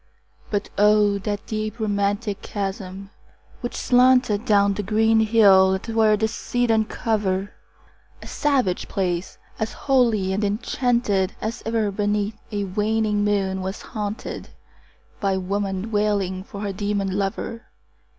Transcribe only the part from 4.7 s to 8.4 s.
the green hill athwart a cedarn cover! A